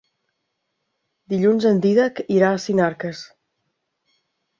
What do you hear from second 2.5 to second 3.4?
a Sinarques.